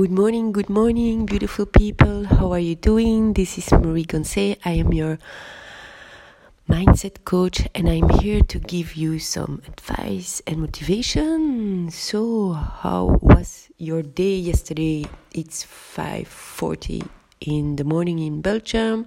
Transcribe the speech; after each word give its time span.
Good 0.00 0.12
morning, 0.12 0.52
good 0.52 0.70
morning, 0.70 1.26
beautiful 1.26 1.66
people. 1.66 2.24
How 2.24 2.52
are 2.52 2.58
you 2.58 2.74
doing? 2.74 3.34
This 3.34 3.58
is 3.58 3.70
Marie 3.70 4.06
Gonce. 4.06 4.56
I 4.64 4.70
am 4.80 4.94
your 4.94 5.18
mindset 6.66 7.24
coach 7.24 7.68
and 7.74 7.86
I'm 7.86 8.08
here 8.08 8.40
to 8.40 8.58
give 8.58 8.96
you 8.96 9.18
some 9.18 9.60
advice 9.68 10.40
and 10.46 10.60
motivation. 10.60 11.90
So, 11.90 12.52
how 12.54 13.18
was 13.20 13.68
your 13.76 14.00
day 14.00 14.36
yesterday? 14.40 15.04
It's 15.34 15.64
5:40 15.68 17.04
in 17.44 17.76
the 17.76 17.84
morning 17.84 18.20
in 18.20 18.40
Belgium. 18.40 19.04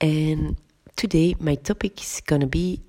And 0.00 0.56
today 0.96 1.36
my 1.38 1.56
topic 1.56 2.00
is 2.00 2.22
to 2.24 2.46
be 2.46 2.80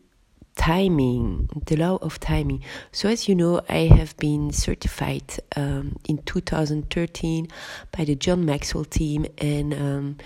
timing, 0.55 1.49
the 1.65 1.75
law 1.75 1.97
of 2.01 2.19
timing. 2.19 2.63
So, 2.91 3.09
as 3.09 3.27
you 3.27 3.35
know, 3.35 3.61
I 3.69 3.87
have 3.95 4.15
been 4.17 4.51
certified 4.51 5.39
um, 5.55 5.97
in 6.07 6.19
2013 6.19 7.47
by 7.91 8.03
the 8.05 8.15
John 8.15 8.45
Maxwell 8.45 8.85
team, 8.85 9.25
and 9.37 9.73
um, 9.73 10.17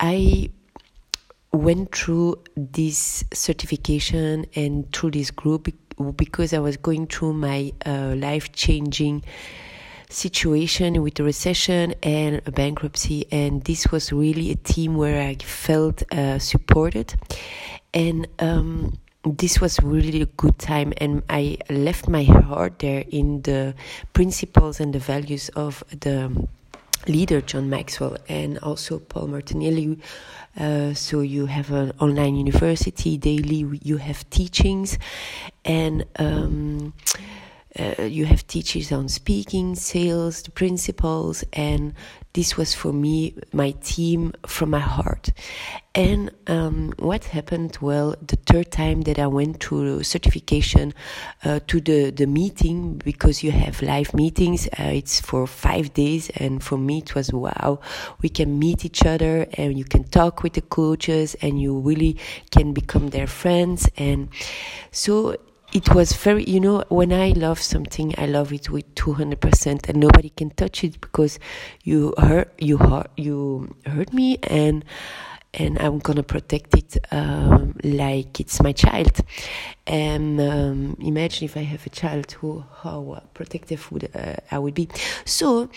I 0.00 0.50
went 1.52 1.94
through 1.94 2.42
this 2.56 3.24
certification 3.32 4.46
and 4.54 4.90
through 4.92 5.10
this 5.10 5.30
group 5.30 5.68
because 6.16 6.54
I 6.54 6.58
was 6.58 6.76
going 6.76 7.06
through 7.06 7.34
my 7.34 7.72
uh, 7.84 8.14
life 8.16 8.52
changing 8.52 9.22
situation 10.08 11.02
with 11.02 11.18
a 11.20 11.24
recession 11.24 11.94
and 12.02 12.42
a 12.46 12.52
bankruptcy 12.52 13.26
and 13.32 13.64
this 13.64 13.90
was 13.90 14.12
really 14.12 14.50
a 14.50 14.56
team 14.56 14.94
where 14.94 15.26
i 15.26 15.34
felt 15.36 16.02
uh, 16.12 16.38
supported 16.38 17.14
and 17.94 18.28
um, 18.38 18.92
this 19.24 19.60
was 19.60 19.80
really 19.82 20.22
a 20.22 20.26
good 20.26 20.58
time 20.58 20.92
and 20.98 21.22
i 21.28 21.56
left 21.70 22.08
my 22.08 22.24
heart 22.24 22.78
there 22.80 23.04
in 23.10 23.40
the 23.42 23.74
principles 24.12 24.80
and 24.80 24.92
the 24.92 24.98
values 24.98 25.48
of 25.50 25.84
the 26.00 26.48
leader 27.06 27.40
john 27.40 27.70
maxwell 27.70 28.16
and 28.28 28.58
also 28.58 28.98
paul 28.98 29.26
martinelli. 29.28 29.98
Uh, 30.58 30.92
so 30.92 31.20
you 31.20 31.46
have 31.46 31.70
an 31.70 31.92
online 31.98 32.36
university 32.36 33.16
daily 33.16 33.64
you 33.82 33.96
have 33.96 34.28
teachings 34.30 34.98
and 35.64 36.04
um, 36.16 36.92
uh, 37.78 38.02
you 38.02 38.26
have 38.26 38.46
teachers 38.46 38.92
on 38.92 39.08
speaking, 39.08 39.74
sales, 39.74 40.42
the 40.42 40.50
principles, 40.50 41.42
and 41.52 41.94
this 42.34 42.56
was 42.56 42.74
for 42.74 42.92
me 42.92 43.34
my 43.52 43.72
team 43.82 44.32
from 44.46 44.70
my 44.70 44.78
heart. 44.78 45.30
And 45.94 46.30
um, 46.46 46.92
what 46.98 47.24
happened? 47.24 47.76
Well, 47.80 48.14
the 48.26 48.36
third 48.36 48.70
time 48.70 49.02
that 49.02 49.18
I 49.18 49.26
went 49.26 49.60
to 49.60 50.02
certification 50.02 50.94
uh, 51.44 51.60
to 51.66 51.80
the 51.80 52.10
the 52.10 52.26
meeting 52.26 52.94
because 52.96 53.42
you 53.42 53.52
have 53.52 53.82
live 53.82 54.14
meetings. 54.14 54.66
Uh, 54.68 54.92
it's 54.92 55.20
for 55.20 55.46
five 55.46 55.92
days, 55.94 56.30
and 56.36 56.62
for 56.62 56.78
me 56.78 56.98
it 56.98 57.14
was 57.14 57.32
wow. 57.32 57.80
We 58.22 58.28
can 58.28 58.58
meet 58.58 58.84
each 58.84 59.04
other, 59.04 59.46
and 59.54 59.78
you 59.78 59.84
can 59.84 60.04
talk 60.04 60.42
with 60.42 60.54
the 60.54 60.62
coaches, 60.62 61.36
and 61.42 61.60
you 61.60 61.78
really 61.78 62.18
can 62.50 62.72
become 62.72 63.10
their 63.10 63.26
friends. 63.26 63.88
And 63.96 64.28
so 64.90 65.36
it 65.72 65.94
was 65.94 66.12
very 66.12 66.44
you 66.44 66.60
know 66.60 66.84
when 66.88 67.12
i 67.12 67.30
love 67.30 67.60
something 67.60 68.14
i 68.18 68.26
love 68.26 68.52
it 68.52 68.68
with 68.70 68.94
200% 68.94 69.88
and 69.88 69.98
nobody 69.98 70.28
can 70.28 70.50
touch 70.50 70.84
it 70.84 71.00
because 71.00 71.38
you 71.82 72.14
hurt 72.18 72.52
you 72.58 72.76
hurt 72.76 73.10
you 73.16 73.74
hurt 73.86 74.12
me 74.12 74.38
and 74.44 74.84
and 75.54 75.78
i'm 75.80 75.98
gonna 75.98 76.22
protect 76.22 76.74
it 76.76 76.96
um, 77.10 77.74
like 77.84 78.38
it's 78.40 78.62
my 78.62 78.72
child 78.72 79.20
and 79.86 80.40
um, 80.40 80.96
imagine 81.00 81.44
if 81.46 81.56
i 81.56 81.62
have 81.62 81.86
a 81.86 81.90
child 81.90 82.30
who 82.32 82.64
how 82.82 83.22
protective 83.34 83.90
would 83.90 84.10
uh, 84.14 84.34
i 84.50 84.58
would 84.58 84.74
be 84.74 84.88
so 85.24 85.68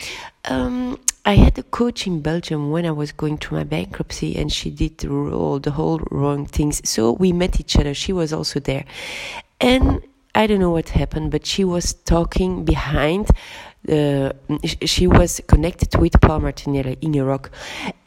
um, 0.47 0.99
I 1.27 1.33
had 1.37 1.57
a 1.57 1.63
coach 1.63 2.05
in 2.05 2.21
Belgium 2.21 2.69
when 2.69 2.85
I 2.85 2.91
was 2.91 3.11
going 3.11 3.39
through 3.39 3.57
my 3.57 3.63
bankruptcy, 3.63 4.35
and 4.35 4.51
she 4.53 4.69
did 4.69 5.03
all 5.07 5.59
the 5.59 5.71
whole 5.71 5.97
wrong 6.11 6.45
things. 6.45 6.87
So 6.87 7.13
we 7.13 7.33
met 7.33 7.59
each 7.59 7.75
other. 7.77 7.95
She 7.95 8.13
was 8.13 8.31
also 8.31 8.59
there, 8.59 8.85
and 9.59 10.01
I 10.33 10.47
don't 10.47 10.59
know 10.59 10.71
what 10.71 10.89
happened, 10.89 11.31
but 11.31 11.45
she 11.45 11.63
was 11.63 11.93
talking 11.93 12.65
behind. 12.65 13.29
Uh, 13.89 14.33
she 14.83 15.07
was 15.07 15.39
connected 15.47 15.95
with 15.97 16.19
Paul 16.19 16.41
Martinelli 16.41 16.97
in 17.01 17.15
Iraq, 17.15 17.51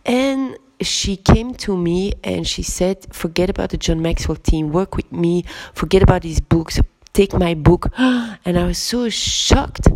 and 0.05 0.59
she 0.81 1.17
came 1.17 1.55
to 1.55 1.77
me 1.77 2.13
and 2.23 2.47
she 2.47 2.63
said, 2.63 3.07
"Forget 3.13 3.49
about 3.51 3.71
the 3.71 3.79
John 3.79 4.03
Maxwell 4.03 4.37
team. 4.37 4.71
Work 4.71 4.97
with 4.97 5.11
me. 5.11 5.45
Forget 5.75 6.03
about 6.03 6.23
these 6.23 6.41
books. 6.41 6.81
Take 7.13 7.33
my 7.33 7.55
book." 7.55 7.89
And 8.45 8.59
I 8.59 8.65
was 8.65 8.79
so 8.79 9.09
shocked. 9.09 9.89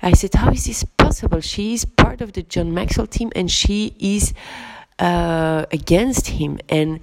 I 0.00 0.12
said, 0.12 0.34
"How 0.34 0.50
is 0.50 0.64
this 0.66 0.84
possible? 0.84 1.40
She 1.40 1.74
is 1.74 1.84
part 1.84 2.20
of 2.20 2.32
the 2.32 2.42
John 2.42 2.72
Maxwell 2.72 3.06
team, 3.06 3.32
and 3.34 3.50
she 3.50 3.94
is 3.98 4.32
uh, 4.98 5.64
against 5.72 6.28
him." 6.28 6.58
And 6.68 7.00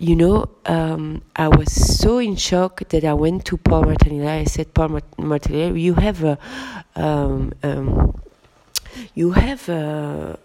you 0.00 0.14
know, 0.14 0.48
um, 0.66 1.22
I 1.34 1.48
was 1.48 1.72
so 1.72 2.18
in 2.18 2.36
shock 2.36 2.88
that 2.90 3.04
I 3.04 3.14
went 3.14 3.44
to 3.46 3.56
Paul 3.56 3.82
Martinelli. 3.82 4.28
I 4.28 4.44
said, 4.44 4.72
Paul 4.72 5.00
Martinelli, 5.18 5.80
you 5.80 5.94
have 5.94 6.22
a, 6.22 6.38
um, 6.94 7.52
um, 7.62 8.20
you 9.14 9.32
have 9.32 9.68
a, 9.68 10.38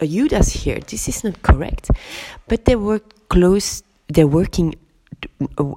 a 0.00 0.06
Judas 0.06 0.50
here. 0.52 0.80
This 0.80 1.08
is 1.08 1.22
not 1.22 1.42
correct. 1.42 1.90
But 2.48 2.64
they 2.64 2.76
were 2.76 3.00
close. 3.28 3.82
They're 4.08 4.26
working 4.26 4.74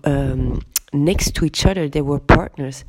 um, 0.04 0.62
next 0.92 1.36
to 1.36 1.46
each 1.46 1.66
other. 1.66 1.88
They 1.90 2.02
were 2.02 2.20
partners. 2.20 2.86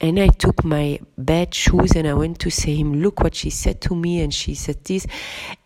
And 0.00 0.18
I 0.18 0.28
took 0.28 0.64
my 0.64 0.98
bad 1.16 1.54
shoes 1.54 1.92
and 1.92 2.06
I 2.06 2.14
went 2.14 2.40
to 2.40 2.50
say 2.50 2.74
him, 2.74 3.00
look 3.00 3.20
what 3.20 3.34
she 3.34 3.50
said 3.50 3.80
to 3.82 3.94
me. 3.94 4.20
And 4.20 4.34
she 4.34 4.54
said 4.54 4.84
this. 4.84 5.06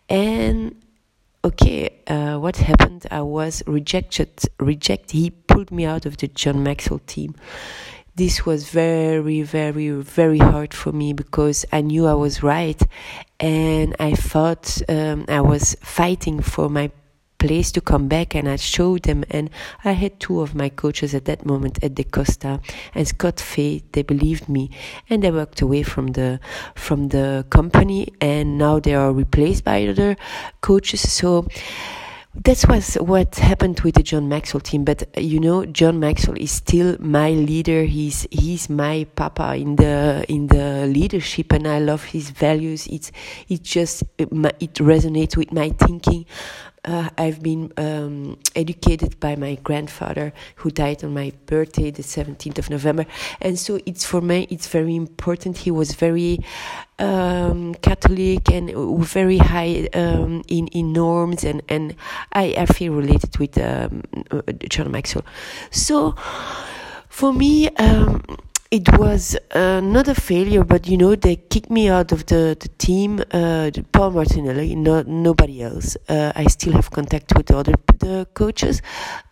And 0.07 0.75
okay, 1.43 1.89
uh, 2.07 2.37
what 2.37 2.57
happened? 2.57 3.07
I 3.11 3.21
was 3.21 3.63
rejected. 3.67 4.29
Reject. 4.59 5.11
He 5.11 5.29
pulled 5.29 5.71
me 5.71 5.85
out 5.85 6.05
of 6.05 6.17
the 6.17 6.27
John 6.27 6.63
Maxwell 6.63 7.01
team. 7.07 7.35
This 8.15 8.45
was 8.45 8.69
very, 8.69 9.41
very, 9.41 9.89
very 9.89 10.37
hard 10.37 10.73
for 10.73 10.91
me 10.91 11.13
because 11.13 11.65
I 11.71 11.81
knew 11.81 12.07
I 12.07 12.13
was 12.13 12.43
right, 12.43 12.81
and 13.39 13.95
I 13.99 14.13
thought 14.13 14.81
um, 14.89 15.25
I 15.29 15.39
was 15.41 15.75
fighting 15.81 16.41
for 16.41 16.69
my 16.69 16.91
place 17.41 17.71
to 17.71 17.81
come 17.81 18.07
back 18.07 18.35
and 18.35 18.47
I 18.47 18.57
showed 18.57 19.01
them 19.03 19.23
and 19.31 19.49
I 19.83 19.93
had 19.93 20.19
two 20.19 20.41
of 20.41 20.53
my 20.53 20.69
coaches 20.69 21.15
at 21.15 21.25
that 21.25 21.43
moment 21.43 21.83
at 21.83 21.95
the 21.95 22.03
Costa 22.03 22.61
and 22.93 23.07
Scott 23.07 23.39
Fay 23.39 23.81
they 23.93 24.03
believed 24.03 24.47
me 24.47 24.69
and 25.09 25.23
they 25.23 25.31
walked 25.31 25.59
away 25.61 25.81
from 25.81 26.07
the 26.17 26.39
from 26.75 27.09
the 27.09 27.43
company 27.49 28.13
and 28.21 28.59
now 28.59 28.79
they 28.79 28.93
are 28.93 29.11
replaced 29.11 29.63
by 29.63 29.87
other 29.87 30.15
coaches 30.61 31.01
so 31.11 31.47
that's 32.33 32.65
was 32.65 32.95
what 32.95 33.35
happened 33.35 33.81
with 33.81 33.95
the 33.95 34.03
John 34.03 34.29
Maxwell 34.29 34.61
team. 34.61 34.85
But 34.85 35.03
uh, 35.17 35.21
you 35.21 35.39
know, 35.39 35.65
John 35.65 35.99
Maxwell 35.99 36.37
is 36.37 36.51
still 36.51 36.95
my 36.99 37.31
leader. 37.31 37.83
He's 37.83 38.25
he's 38.31 38.69
my 38.69 39.05
papa 39.15 39.55
in 39.55 39.75
the 39.75 40.25
in 40.29 40.47
the 40.47 40.87
leadership, 40.87 41.51
and 41.51 41.67
I 41.67 41.79
love 41.79 42.05
his 42.05 42.29
values. 42.29 42.87
It's 42.87 43.11
it 43.49 43.63
just 43.63 44.03
it, 44.17 44.29
it 44.59 44.75
resonates 44.75 45.35
with 45.35 45.51
my 45.51 45.71
thinking. 45.71 46.25
Uh, 46.83 47.09
I've 47.15 47.43
been 47.43 47.71
um, 47.77 48.39
educated 48.55 49.19
by 49.19 49.35
my 49.35 49.55
grandfather 49.55 50.33
who 50.55 50.71
died 50.71 51.03
on 51.03 51.13
my 51.13 51.31
birthday, 51.45 51.91
the 51.91 52.01
17th 52.01 52.57
of 52.57 52.71
November. 52.71 53.05
And 53.39 53.59
so 53.59 53.79
it's 53.85 54.03
for 54.03 54.19
me, 54.19 54.47
it's 54.49 54.67
very 54.67 54.95
important. 54.95 55.59
He 55.59 55.69
was 55.69 55.93
very 55.93 56.43
um, 56.97 57.75
Catholic 57.75 58.49
and 58.51 58.71
very 59.05 59.37
high 59.37 59.89
um, 59.93 60.41
in, 60.47 60.67
in 60.67 60.91
norms, 60.91 61.43
and, 61.43 61.61
and 61.69 61.95
I, 62.33 62.55
I 62.57 62.65
feel 62.65 62.93
related 62.93 63.37
with 63.37 63.57
um, 63.59 64.01
John 64.69 64.91
Maxwell. 64.91 65.25
So 65.69 66.15
for 67.09 67.31
me, 67.31 67.69
um, 67.75 68.23
it 68.71 68.87
was 68.97 69.35
uh, 69.51 69.81
not 69.81 70.07
a 70.07 70.15
failure, 70.15 70.63
but 70.63 70.87
you 70.87 70.95
know 70.95 71.13
they 71.13 71.35
kicked 71.35 71.69
me 71.69 71.89
out 71.89 72.13
of 72.13 72.25
the 72.27 72.55
the 72.57 72.69
team. 72.77 73.21
Uh, 73.31 73.69
Paul 73.91 74.11
Martinelli, 74.11 74.75
no, 74.75 75.01
nobody 75.01 75.61
else. 75.61 75.97
Uh, 76.07 76.31
I 76.35 76.45
still 76.47 76.71
have 76.73 76.89
contact 76.89 77.33
with 77.35 77.47
the 77.47 77.57
other 77.57 77.73
the 77.99 78.25
coaches, 78.33 78.81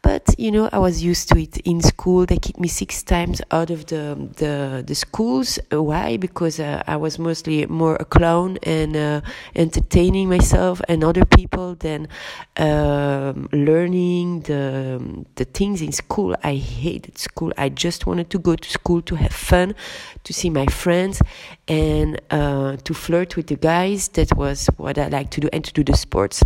but 0.03 0.35
you 0.37 0.51
know 0.51 0.69
I 0.73 0.79
was 0.79 1.01
used 1.01 1.29
to 1.29 1.39
it. 1.39 1.57
In 1.59 1.81
school, 1.81 2.25
they 2.25 2.37
kicked 2.37 2.59
me 2.59 2.67
six 2.67 3.01
times 3.01 3.41
out 3.49 3.69
of 3.69 3.85
the 3.85 4.03
the 4.35 4.83
the 4.85 4.93
schools. 4.93 5.57
Why? 5.71 6.17
Because 6.17 6.59
uh, 6.59 6.83
I 6.85 6.97
was 6.97 7.17
mostly 7.17 7.65
more 7.65 7.95
a 7.95 8.05
clown 8.05 8.57
and 8.63 8.95
uh, 8.97 9.21
entertaining 9.55 10.27
myself 10.27 10.81
and 10.89 11.01
other 11.01 11.23
people 11.23 11.75
than 11.75 12.09
um, 12.57 13.47
learning 13.53 14.41
the 14.41 15.25
the 15.35 15.45
things 15.45 15.81
in 15.81 15.93
school. 15.93 16.35
I 16.43 16.55
hated 16.55 17.17
school. 17.17 17.53
I 17.57 17.69
just 17.69 18.05
wanted 18.05 18.29
to 18.31 18.39
go 18.39 18.57
to 18.57 18.69
school 18.69 19.01
to 19.03 19.15
have 19.15 19.28
have 19.29 19.37
fun, 19.37 19.75
to 20.23 20.33
see 20.33 20.49
my 20.49 20.65
friends, 20.65 21.21
and 21.67 22.19
uh, 22.31 22.77
to 22.83 22.93
flirt 22.93 23.35
with 23.35 23.47
the 23.47 23.55
guys. 23.55 24.09
That 24.09 24.35
was 24.35 24.67
what 24.77 24.97
I 24.97 25.07
like 25.07 25.29
to 25.31 25.41
do, 25.41 25.49
and 25.53 25.63
to 25.63 25.73
do 25.73 25.83
the 25.83 25.97
sports. 25.97 26.43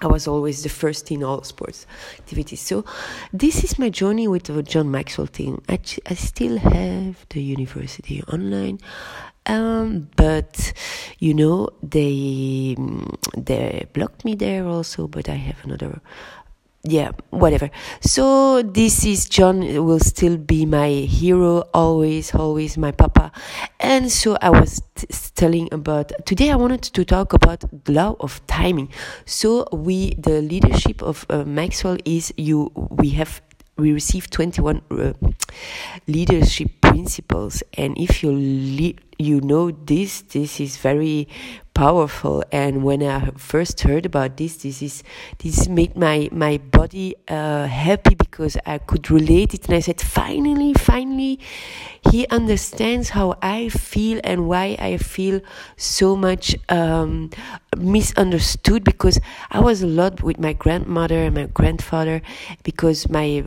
I 0.00 0.06
was 0.06 0.28
always 0.28 0.62
the 0.62 0.68
first 0.68 1.10
in 1.10 1.24
all 1.24 1.42
sports 1.42 1.84
activities. 2.18 2.60
So, 2.60 2.84
this 3.32 3.64
is 3.64 3.78
my 3.78 3.90
journey 3.90 4.28
with 4.28 4.44
the 4.44 4.62
John 4.62 4.90
Maxwell 4.92 5.26
team. 5.26 5.60
I, 5.68 5.80
I 6.06 6.14
still 6.14 6.58
have 6.58 7.26
the 7.30 7.42
university 7.42 8.22
online, 8.32 8.78
um, 9.46 10.08
but 10.14 10.72
you 11.18 11.34
know 11.34 11.70
they 11.82 12.76
they 13.36 13.86
blocked 13.92 14.24
me 14.24 14.34
there 14.34 14.66
also 14.66 15.08
but 15.08 15.28
i 15.28 15.34
have 15.34 15.56
another 15.64 16.00
yeah, 16.84 17.10
whatever. 17.30 17.70
So 18.00 18.62
this 18.62 19.04
is 19.04 19.28
John 19.28 19.60
will 19.84 19.98
still 20.00 20.36
be 20.36 20.64
my 20.64 20.88
hero, 20.88 21.64
always, 21.74 22.34
always 22.34 22.78
my 22.78 22.92
papa. 22.92 23.32
And 23.80 24.10
so 24.10 24.38
I 24.40 24.50
was 24.50 24.80
t- 24.94 25.06
telling 25.34 25.68
about 25.72 26.12
today. 26.24 26.50
I 26.50 26.56
wanted 26.56 26.82
to 26.82 27.04
talk 27.04 27.32
about 27.32 27.64
the 27.84 27.92
law 27.92 28.16
of 28.20 28.44
timing. 28.46 28.90
So 29.26 29.66
we, 29.72 30.14
the 30.14 30.40
leadership 30.40 31.02
of 31.02 31.26
uh, 31.28 31.44
Maxwell 31.44 31.98
is 32.04 32.32
you. 32.36 32.70
We 32.74 33.10
have 33.10 33.42
we 33.76 33.92
receive 33.92 34.28
21 34.28 34.82
uh, 34.90 35.12
leadership 36.08 36.80
principles 36.80 37.62
and 37.74 37.96
if 37.96 38.24
you 38.24 38.32
you 39.18 39.40
know 39.40 39.70
this 39.70 40.22
this 40.22 40.60
is 40.60 40.76
very 40.76 41.28
powerful. 41.74 42.42
And 42.50 42.82
when 42.82 43.02
i 43.02 43.30
first 43.36 43.80
heard 43.82 44.04
about 44.06 44.36
this 44.36 44.56
this 44.62 44.82
is 44.82 45.04
this 45.38 45.68
made 45.68 45.96
my 45.96 46.28
my 46.32 46.58
body 46.58 47.14
uh, 47.28 47.66
happy 47.66 48.14
because 48.16 48.56
i 48.66 48.78
could 48.78 49.10
relate 49.10 49.54
it. 49.54 49.66
And 49.66 49.74
i 49.76 49.80
said 49.80 50.00
finally 50.00 50.74
finally 50.74 51.38
he 52.10 52.26
understands 52.28 53.10
how 53.10 53.36
i 53.42 53.68
feel 53.68 54.20
and 54.24 54.48
why 54.48 54.76
i 54.78 54.96
feel 54.96 55.40
so 55.76 56.16
much 56.16 56.56
um, 56.68 57.30
misunderstood 57.76 58.82
because 58.82 59.20
i 59.50 59.60
was 59.60 59.82
a 59.82 59.86
lot 59.86 60.22
with 60.22 60.38
my 60.38 60.52
grandmother 60.52 61.22
and 61.24 61.34
my 61.34 61.46
grandfather 61.46 62.22
because 62.64 63.08
my 63.08 63.44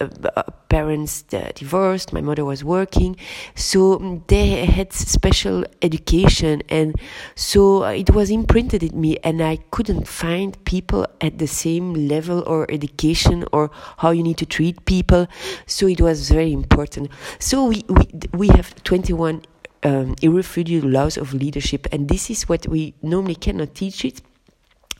uh, 0.00 0.42
parents 0.68 1.24
uh, 1.32 1.50
divorced 1.54 2.12
my 2.12 2.20
mother 2.20 2.44
was 2.44 2.64
working. 2.64 3.16
So 3.54 3.98
mm, 3.98 4.26
they 4.26 4.64
had 4.64 4.92
special 4.92 5.64
education 5.82 6.62
and 6.68 6.94
so 7.34 7.84
uh, 7.84 7.90
it 7.90 8.10
was 8.10 8.30
imprinted 8.30 8.82
in 8.82 8.98
me 9.00 9.18
and 9.22 9.42
i 9.42 9.56
couldn't 9.70 10.06
find 10.08 10.62
people 10.64 11.06
at 11.20 11.38
the 11.38 11.46
same 11.46 11.94
level 12.08 12.42
or 12.46 12.70
education 12.70 13.44
or 13.52 13.70
how 13.98 14.10
you 14.10 14.22
need 14.22 14.38
to 14.38 14.46
treat 14.46 14.84
people. 14.84 15.26
So 15.66 15.86
it 15.86 16.00
was 16.00 16.30
very 16.30 16.52
important. 16.52 17.10
So 17.38 17.66
we 17.66 17.84
we, 17.88 18.06
we 18.32 18.48
have 18.48 18.74
21 18.84 19.42
um, 19.84 20.14
irrefutable 20.22 20.88
laws 20.88 21.16
of 21.16 21.34
leadership 21.34 21.86
and 21.92 22.08
this 22.08 22.30
is 22.30 22.48
what 22.48 22.66
we 22.68 22.94
normally 23.02 23.34
cannot 23.34 23.74
teach 23.74 24.04
it 24.04 24.22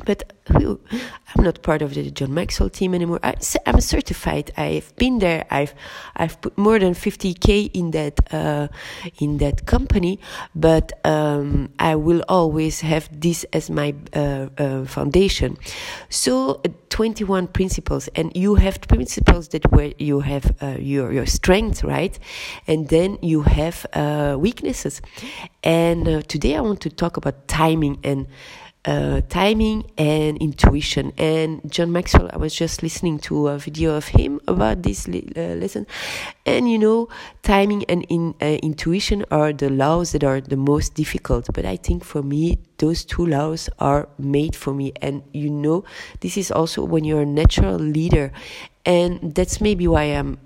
but 0.04 0.32
I'm 1.34 1.44
not 1.44 1.62
part 1.62 1.82
of 1.82 1.94
the 1.94 2.10
John 2.10 2.34
Maxwell 2.34 2.68
team 2.68 2.94
anymore. 2.94 3.20
I, 3.22 3.34
am 3.66 3.80
certified. 3.80 4.50
I've 4.56 4.94
been 4.96 5.18
there. 5.18 5.46
I've 5.50 5.74
I've 6.16 6.40
put 6.40 6.56
more 6.58 6.78
than 6.78 6.94
50k 6.94 7.70
in 7.72 7.92
that 7.92 8.32
uh, 8.32 8.68
in 9.18 9.38
that 9.38 9.66
company. 9.66 10.18
But 10.54 10.92
um, 11.06 11.70
I 11.78 11.94
will 11.94 12.22
always 12.28 12.80
have 12.80 13.08
this 13.12 13.44
as 13.52 13.70
my 13.70 13.94
uh, 14.14 14.48
uh, 14.58 14.84
foundation. 14.84 15.56
So 16.08 16.60
uh, 16.64 16.68
21 16.90 17.46
principles, 17.48 18.08
and 18.14 18.36
you 18.36 18.56
have 18.56 18.80
principles 18.82 19.48
that 19.48 19.70
where 19.72 19.92
you 19.98 20.20
have 20.20 20.54
uh, 20.60 20.76
your 20.78 21.12
your 21.12 21.26
strength, 21.26 21.84
right, 21.84 22.18
and 22.66 22.88
then 22.88 23.18
you 23.22 23.42
have 23.42 23.86
uh, 23.92 24.36
weaknesses. 24.38 25.00
And 25.62 26.28
today 26.28 26.56
I 26.56 26.60
want 26.60 26.80
to 26.80 26.90
talk 26.90 27.16
about 27.16 27.46
timing 27.46 27.98
and 28.02 28.26
uh, 28.84 29.20
timing 29.28 29.84
and 29.96 30.38
intuition. 30.38 31.12
And 31.16 31.60
John 31.70 31.92
Maxwell, 31.92 32.30
I 32.32 32.36
was 32.36 32.54
just 32.54 32.82
listening 32.82 33.18
to 33.20 33.48
a 33.48 33.58
video 33.58 33.94
of 33.94 34.08
him 34.08 34.40
about 34.48 34.82
this 34.82 35.06
uh, 35.08 35.12
lesson. 35.36 35.86
And 36.44 36.70
you 36.70 36.78
know, 36.78 37.08
timing 37.42 37.84
and 37.84 38.04
in, 38.08 38.34
uh, 38.40 38.58
intuition 38.62 39.24
are 39.30 39.52
the 39.52 39.70
laws 39.70 40.12
that 40.12 40.24
are 40.24 40.40
the 40.40 40.56
most 40.56 40.94
difficult. 40.94 41.48
But 41.52 41.64
I 41.64 41.76
think 41.76 42.04
for 42.04 42.22
me, 42.22 42.58
those 42.78 43.04
two 43.04 43.26
laws 43.26 43.68
are 43.78 44.08
made 44.18 44.56
for 44.56 44.74
me. 44.74 44.92
And 45.00 45.22
you 45.32 45.50
know, 45.50 45.84
this 46.20 46.36
is 46.36 46.50
also 46.50 46.84
when 46.84 47.04
you're 47.04 47.22
a 47.22 47.26
natural 47.26 47.76
leader. 47.76 48.32
And 48.84 49.34
that's 49.34 49.60
maybe 49.60 49.86
why 49.86 50.04
I'm 50.04 50.38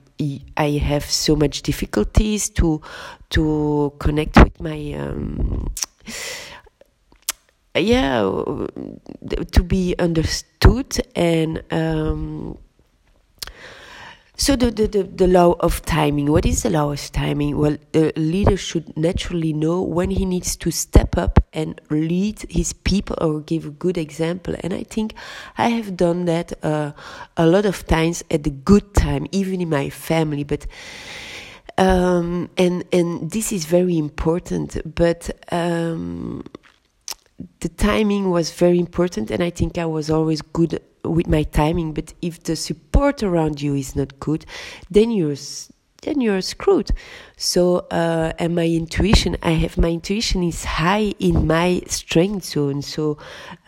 I 0.56 0.80
have 0.82 1.04
so 1.04 1.36
much 1.36 1.60
difficulties 1.60 2.48
to 2.56 2.80
to 3.30 3.92
connect 3.98 4.36
with 4.36 4.60
my 4.60 4.94
um, 4.94 5.68
yeah 7.76 8.20
to 9.52 9.62
be 9.62 9.94
understood 9.98 10.98
and 11.14 11.62
um, 11.72 12.58
so 14.38 14.54
the, 14.54 14.70
the, 14.70 14.86
the, 14.86 15.02
the, 15.02 15.26
law 15.26 15.52
of 15.60 15.80
timing 15.86 16.30
what 16.30 16.44
is 16.44 16.62
the 16.62 16.68
law 16.70 16.92
of 16.92 17.12
timing? 17.12 17.56
Well 17.56 17.78
the 17.92 18.12
leader 18.16 18.56
should 18.58 18.94
naturally 18.96 19.54
know 19.54 19.80
when 19.80 20.10
he 20.10 20.26
needs 20.26 20.56
to 20.56 20.70
step 20.70 21.16
up 21.16 21.42
and 21.54 21.80
lead 21.88 22.44
his 22.50 22.74
people 22.74 23.16
or 23.18 23.40
give 23.40 23.64
a 23.64 23.70
good 23.70 23.96
example. 23.96 24.54
And 24.62 24.74
i 24.74 24.82
think 24.82 25.14
i 25.56 25.68
have 25.68 25.96
done 25.96 26.26
that 26.26 26.52
uh, 26.62 26.92
a 27.36 27.46
lot 27.46 27.64
of 27.64 27.86
times 27.86 28.22
at 28.30 28.42
the 28.42 28.50
good 28.50 28.94
time 28.94 29.26
even 29.32 29.60
in 29.60 29.70
my 29.70 29.88
family 29.88 30.44
but 30.44 30.66
um, 31.78 32.48
and 32.56 32.84
and 32.92 33.30
this 33.30 33.52
is 33.52 33.64
very 33.64 33.98
important 33.98 34.94
but 34.94 35.30
um, 35.52 36.44
the 37.60 37.68
timing 37.68 38.30
was 38.30 38.50
very 38.50 38.78
important, 38.78 39.30
and 39.30 39.42
I 39.42 39.50
think 39.50 39.78
I 39.78 39.86
was 39.86 40.10
always 40.10 40.42
good 40.42 40.80
with 41.04 41.28
my 41.28 41.42
timing. 41.42 41.92
But 41.92 42.14
if 42.22 42.42
the 42.42 42.56
support 42.56 43.22
around 43.22 43.60
you 43.60 43.74
is 43.74 43.94
not 43.94 44.18
good, 44.20 44.46
then 44.90 45.10
you're 45.10 45.36
then 46.02 46.20
you're 46.20 46.40
screwed. 46.40 46.90
So, 47.36 47.86
uh, 47.90 48.32
and 48.38 48.54
my 48.54 48.66
intuition, 48.66 49.36
I 49.42 49.50
have 49.52 49.76
my 49.76 49.90
intuition 49.90 50.42
is 50.42 50.64
high 50.64 51.12
in 51.18 51.46
my 51.46 51.82
strength 51.86 52.46
zone. 52.46 52.80
So, 52.82 53.18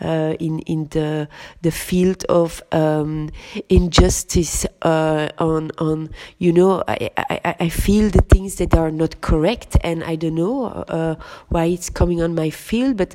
uh, 0.01 0.35
in 0.41 0.61
in 0.61 0.89
the 0.89 1.29
the 1.63 1.71
field 1.71 2.25
of 2.29 2.63
um, 2.73 3.31
injustice, 3.69 4.65
uh, 4.83 5.29
on 5.39 5.71
on 5.79 6.11
you 6.39 6.53
know, 6.53 6.83
I, 6.89 7.11
I 7.17 7.55
I 7.61 7.69
feel 7.69 8.09
the 8.09 8.23
things 8.23 8.57
that 8.57 8.75
are 8.75 8.91
not 8.91 9.21
correct, 9.21 9.77
and 9.83 10.03
I 10.03 10.17
don't 10.17 10.37
know 10.37 10.67
uh, 10.67 11.17
why 11.49 11.67
it's 11.67 11.91
coming 11.91 12.23
on 12.23 12.35
my 12.35 12.51
field, 12.51 12.97
but 12.97 13.15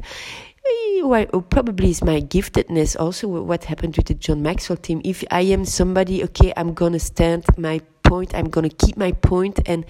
well, 1.07 1.25
oh, 1.33 1.41
probably 1.41 1.89
is 1.89 2.03
my 2.03 2.21
giftedness 2.21 2.99
also 2.99 3.27
what 3.27 3.65
happened 3.65 3.97
with 3.97 4.07
the 4.07 4.13
John 4.13 4.41
Maxwell 4.41 4.77
team. 4.77 5.01
If 5.03 5.23
I 5.31 5.41
am 5.41 5.65
somebody, 5.65 6.23
okay, 6.23 6.53
I'm 6.55 6.73
gonna 6.73 6.99
stand 6.99 7.45
my 7.57 7.81
point, 8.03 8.33
I'm 8.33 8.49
gonna 8.49 8.69
keep 8.69 8.95
my 8.97 9.11
point 9.11 9.59
and 9.65 9.85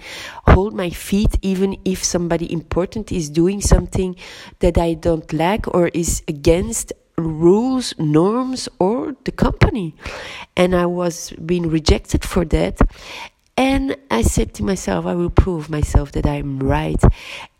hold 0.48 0.74
my 0.74 0.90
feet, 0.90 1.36
even 1.42 1.78
if 1.84 2.02
somebody 2.02 2.52
important 2.52 3.12
is 3.12 3.30
doing 3.30 3.60
something 3.60 4.16
that 4.58 4.78
I 4.78 4.94
don't 4.94 5.30
like 5.32 5.72
or 5.74 5.88
is 5.88 6.22
against 6.26 6.92
rules, 7.16 7.94
norms, 7.98 8.68
or 8.78 9.14
the 9.24 9.32
company. 9.32 9.94
And 10.56 10.74
I 10.74 10.86
was 10.86 11.30
being 11.44 11.68
rejected 11.70 12.24
for 12.24 12.44
that. 12.46 12.80
And 13.56 13.96
I 14.10 14.22
said 14.22 14.52
to 14.54 14.64
myself, 14.64 15.06
I 15.06 15.14
will 15.14 15.30
prove 15.30 15.70
myself 15.70 16.10
that 16.12 16.26
I'm 16.26 16.58
right. 16.58 17.00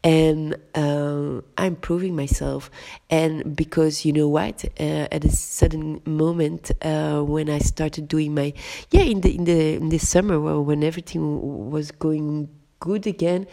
And 0.05 0.57
uh, 0.75 1.41
I'm 1.57 1.77
proving 1.77 2.15
myself. 2.15 2.71
And 3.09 3.57
because 3.57 4.05
you 4.05 4.13
know 4.13 4.29
what, 4.29 4.63
uh, 4.79 5.09
at 5.11 5.25
a 5.25 5.31
sudden 5.31 6.03
moment 6.05 6.71
uh, 6.83 7.23
when 7.23 7.49
I 7.49 7.59
started 7.59 8.07
doing 8.07 8.35
my, 8.35 8.53
yeah, 8.91 9.01
in 9.01 9.23
the 9.23 9.35
in 9.35 9.45
the 9.45 9.75
in 9.77 9.89
the 9.89 9.99
summer 9.99 10.39
when 10.61 10.85
everything 10.85 11.71
was 11.71 11.91
going 11.91 12.51
good 12.81 13.07
again, 13.07 13.47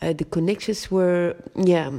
uh, 0.00 0.14
the 0.14 0.24
connections 0.24 0.90
were, 0.90 1.36
yeah, 1.54 1.90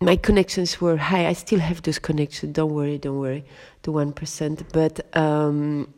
my 0.00 0.16
connections 0.16 0.80
were 0.80 0.96
high. 0.96 1.26
I 1.28 1.32
still 1.34 1.60
have 1.60 1.80
those 1.82 2.00
connections. 2.00 2.54
Don't 2.54 2.72
worry, 2.72 2.98
don't 2.98 3.20
worry, 3.20 3.44
the 3.82 3.92
one 3.92 4.12
percent. 4.12 4.64
But 4.72 5.06
um, 5.16 5.94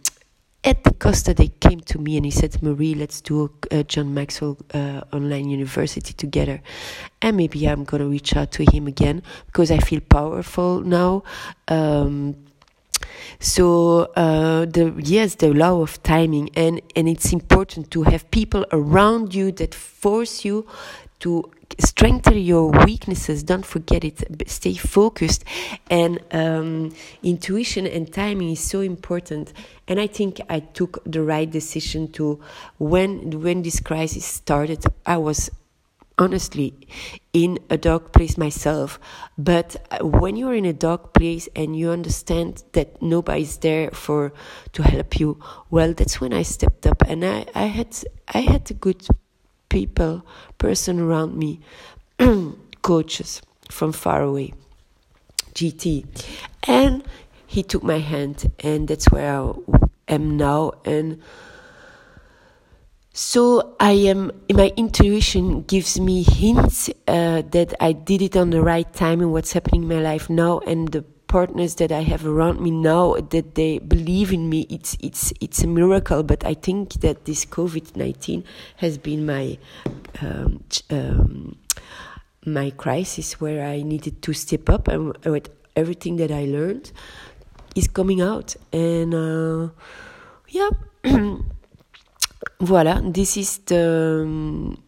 at 0.66 0.82
the 0.82 0.92
Costa, 0.92 1.32
they 1.32 1.48
came 1.48 1.80
to 1.82 1.98
me 1.98 2.16
and 2.16 2.26
he 2.26 2.32
said, 2.32 2.60
Marie, 2.60 2.94
let's 2.94 3.20
do 3.20 3.50
a, 3.70 3.84
John 3.84 4.12
Maxwell 4.12 4.58
uh, 4.74 5.02
online 5.12 5.48
university 5.48 6.12
together. 6.12 6.60
And 7.22 7.36
maybe 7.36 7.66
I'm 7.66 7.84
going 7.84 8.02
to 8.02 8.08
reach 8.08 8.36
out 8.36 8.50
to 8.52 8.64
him 8.70 8.88
again 8.88 9.22
because 9.46 9.70
I 9.70 9.78
feel 9.78 10.00
powerful 10.00 10.80
now. 10.80 11.22
Um, 11.68 12.34
so 13.38 14.10
uh, 14.16 14.66
the 14.66 14.92
yes, 14.98 15.36
the 15.36 15.52
law 15.52 15.82
of 15.82 16.02
timing, 16.02 16.50
and 16.56 16.80
and 16.96 17.08
it's 17.08 17.32
important 17.32 17.90
to 17.92 18.02
have 18.02 18.28
people 18.30 18.64
around 18.72 19.34
you 19.34 19.52
that 19.52 19.74
force 19.74 20.44
you 20.44 20.66
to 21.20 21.50
strengthen 21.78 22.38
your 22.38 22.70
weaknesses. 22.84 23.42
Don't 23.42 23.66
forget 23.66 24.04
it. 24.04 24.48
Stay 24.48 24.74
focused. 24.74 25.44
And 25.90 26.20
um, 26.32 26.94
intuition 27.22 27.86
and 27.86 28.12
timing 28.12 28.50
is 28.50 28.60
so 28.60 28.80
important. 28.80 29.52
And 29.88 30.00
i 30.00 30.08
think 30.08 30.40
i 30.48 30.58
took 30.60 31.02
the 31.04 31.22
right 31.22 31.48
decision 31.48 32.10
to 32.12 32.40
when 32.78 33.42
when 33.42 33.62
this 33.62 33.78
crisis 33.78 34.24
started 34.24 34.84
i 35.06 35.16
was 35.16 35.48
honestly 36.18 36.74
in 37.32 37.58
a 37.68 37.76
dark 37.76 38.12
place 38.12 38.38
myself. 38.38 38.98
But 39.36 39.76
when 40.00 40.36
you're 40.36 40.54
in 40.54 40.64
a 40.64 40.72
dark 40.72 41.12
place 41.12 41.46
and 41.54 41.76
you 41.76 41.90
understand 41.90 42.64
that 42.72 43.02
nobody's 43.02 43.58
there 43.58 43.90
for 43.90 44.32
to 44.72 44.82
help 44.82 45.20
you 45.20 45.38
well 45.70 45.92
that's 45.92 46.20
when 46.20 46.32
i 46.32 46.42
stepped 46.42 46.86
up. 46.86 47.02
And 47.06 47.24
i 47.24 47.46
i 47.54 47.66
had 47.66 47.96
i 48.28 48.40
had 48.40 48.70
a 48.70 48.74
good 48.74 49.06
people, 49.76 50.24
person 50.56 50.98
around 50.98 51.36
me, 51.36 51.60
coaches. 52.82 53.42
from 53.68 53.92
far 53.92 54.22
away. 54.22 54.54
GT. 55.52 56.06
And 56.62 57.04
he 57.46 57.62
took 57.62 57.82
my 57.82 57.98
hand, 57.98 58.52
and 58.60 58.88
that's 58.88 59.10
where 59.10 59.28
I 59.28 59.52
am 60.08 60.38
now. 60.38 60.72
And 60.86 61.20
so 63.12 63.74
I 63.80 63.92
am. 64.12 64.30
My 64.48 64.72
intuition 64.76 65.62
gives 65.62 66.00
me 66.00 66.22
hints 66.22 66.88
uh, 67.06 67.42
that 67.50 67.74
I 67.80 67.92
did 67.92 68.22
it 68.22 68.34
on 68.36 68.48
the 68.48 68.62
right 68.62 68.90
time 68.94 69.20
and 69.20 69.30
what's 69.32 69.52
happening 69.52 69.82
in 69.82 69.88
my 69.88 70.00
life 70.00 70.30
now, 70.30 70.60
and 70.60 70.88
the 70.88 71.04
partners 71.36 71.74
that 71.74 71.92
I 71.92 72.00
have 72.00 72.24
around 72.24 72.62
me 72.62 72.70
now 72.70 73.12
that 73.34 73.56
they 73.56 73.78
believe 73.78 74.32
in 74.32 74.48
me. 74.48 74.60
It's 74.70 74.96
it's 75.00 75.34
it's 75.38 75.62
a 75.62 75.66
miracle. 75.66 76.22
But 76.22 76.40
I 76.46 76.54
think 76.54 76.94
that 77.04 77.26
this 77.28 77.44
COVID 77.44 77.94
nineteen 77.94 78.40
has 78.76 78.96
been 78.96 79.26
my 79.26 79.58
um, 80.22 80.64
um, 80.88 81.58
my 82.46 82.70
crisis 82.70 83.38
where 83.38 83.60
I 83.68 83.82
needed 83.82 84.22
to 84.22 84.32
step 84.32 84.70
up 84.70 84.88
and 84.88 85.12
with 85.26 85.50
everything 85.76 86.16
that 86.16 86.30
I 86.30 86.44
learned 86.46 86.90
is 87.74 87.86
coming 87.86 88.22
out 88.22 88.56
and 88.72 89.12
uh, 89.12 89.68
yeah. 90.48 90.70
Voila, 92.60 93.02
this 93.04 93.36
is 93.36 93.58
the 93.68 94.24
um, 94.24 94.78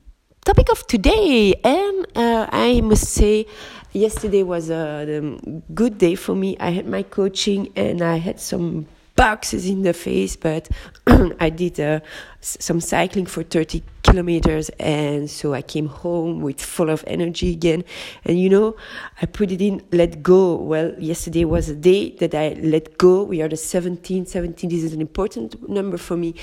topic 0.47 0.73
of 0.73 0.87
today, 0.87 1.53
and 1.63 2.07
uh, 2.17 2.49
I 2.49 2.81
must 2.81 3.05
say 3.13 3.45
yesterday 3.93 4.43
was 4.43 4.71
a 4.71 5.39
good 5.75 5.99
day 5.99 6.15
for 6.15 6.35
me. 6.35 6.57
I 6.59 6.71
had 6.71 6.87
my 6.87 7.03
coaching 7.03 7.73
and 7.77 8.03
I 8.03 8.17
had 8.17 8.41
some 8.41 8.87
boxes 9.19 9.69
in 9.69 9.83
the 9.83 9.93
face, 9.93 10.37
but 10.37 10.69
I 11.41 11.51
did 11.51 11.81
uh, 11.81 11.99
some 12.41 12.81
cycling 12.81 13.27
for 13.27 13.43
30 13.43 13.83
kilometers, 14.05 14.69
and 14.79 15.29
so 15.29 15.55
I 15.55 15.61
came 15.61 15.87
home 15.87 16.41
with 16.41 16.61
full 16.63 16.89
of 16.89 17.03
energy 17.09 17.53
again. 17.53 17.83
And 18.25 18.41
you 18.41 18.49
know, 18.49 18.77
I 19.21 19.27
put 19.27 19.51
it 19.51 19.61
in 19.61 19.83
let 19.91 20.23
go. 20.23 20.55
Well, 20.55 20.95
yesterday 20.99 21.45
was 21.45 21.69
a 21.69 21.75
day 21.75 22.11
that 22.21 22.33
I 22.33 22.57
let 22.63 22.97
go. 22.97 23.25
We 23.25 23.43
are 23.43 23.49
the 23.49 23.57
17. 23.57 24.25
17 24.27 24.71
This 24.71 24.85
is 24.85 24.93
an 24.93 25.01
important 25.01 25.69
number 25.69 25.99
for 25.99 26.17
me, 26.17 26.37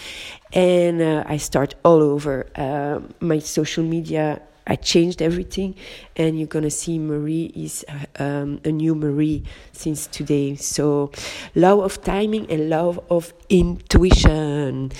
and 0.51 1.01
uh, 1.01 1.23
I 1.25 1.37
start 1.37 1.75
all 1.85 2.03
over 2.03 2.45
uh, 2.57 2.99
my 3.21 3.39
social 3.39 3.85
media 3.85 4.41
I 4.67 4.75
changed 4.75 5.21
everything, 5.21 5.75
and 6.15 6.37
you're 6.37 6.47
gonna 6.47 6.71
see 6.71 6.97
Marie 6.97 7.51
is 7.55 7.85
um, 8.17 8.59
a 8.65 8.71
new 8.71 8.95
Marie 8.95 9.43
since 9.71 10.07
today. 10.07 10.55
So, 10.55 11.11
love 11.53 11.79
of 11.79 12.01
timing 12.01 12.49
and 12.49 12.69
love 12.69 12.99
of 13.09 13.33
intuition. 13.49 14.91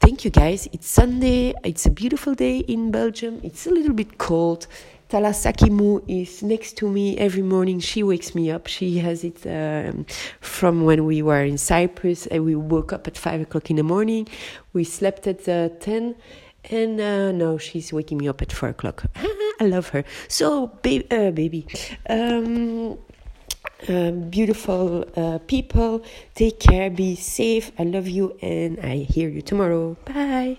Thank 0.00 0.24
you, 0.24 0.30
guys. 0.30 0.68
It's 0.72 0.88
Sunday. 0.88 1.54
It's 1.62 1.86
a 1.86 1.90
beautiful 1.90 2.34
day 2.34 2.58
in 2.58 2.90
Belgium. 2.90 3.40
It's 3.42 3.66
a 3.66 3.70
little 3.70 3.92
bit 3.92 4.16
cold. 4.18 4.66
Talasakimu 5.10 6.04
is 6.06 6.40
next 6.42 6.76
to 6.78 6.88
me 6.88 7.18
every 7.18 7.42
morning. 7.42 7.80
She 7.80 8.04
wakes 8.04 8.32
me 8.32 8.48
up. 8.50 8.68
She 8.68 8.98
has 8.98 9.24
it 9.24 9.44
um, 9.44 10.06
from 10.40 10.84
when 10.84 11.04
we 11.04 11.20
were 11.20 11.42
in 11.42 11.58
Cyprus 11.58 12.28
and 12.28 12.44
we 12.44 12.54
woke 12.54 12.92
up 12.92 13.08
at 13.08 13.18
five 13.18 13.40
o'clock 13.40 13.70
in 13.70 13.76
the 13.76 13.82
morning. 13.82 14.28
We 14.72 14.84
slept 14.84 15.26
at 15.26 15.48
uh, 15.48 15.70
10 15.80 16.14
and 16.64 17.00
uh, 17.00 17.32
now 17.32 17.58
she's 17.58 17.92
waking 17.92 18.18
me 18.18 18.28
up 18.28 18.42
at 18.42 18.52
four 18.52 18.68
o'clock. 18.70 19.04
I 19.60 19.64
love 19.64 19.88
her. 19.90 20.04
So, 20.28 20.64
uh, 20.64 21.30
baby, 21.30 21.66
um, 22.08 22.98
uh, 23.88 24.10
beautiful 24.10 25.04
uh, 25.16 25.38
people, 25.46 26.02
take 26.34 26.60
care, 26.60 26.90
be 26.90 27.16
safe. 27.16 27.72
I 27.78 27.84
love 27.84 28.08
you, 28.08 28.36
and 28.40 28.78
I 28.80 28.98
hear 28.98 29.28
you 29.28 29.42
tomorrow. 29.42 29.96
Bye. 30.04 30.58